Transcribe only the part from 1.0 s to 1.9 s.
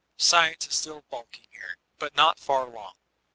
balking here.